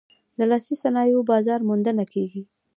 [0.37, 2.41] د لاسي صنایعو بازار موندنه کیږي؟